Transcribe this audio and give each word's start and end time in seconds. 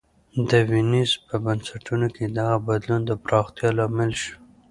د 0.49 0.51
وینز 0.69 1.11
په 1.27 1.35
بنسټونو 1.45 2.07
کې 2.15 2.25
دغه 2.37 2.55
بدلون 2.67 3.01
د 3.05 3.11
پراختیا 3.23 3.69
لامل 3.77 4.11
شو 4.21 4.35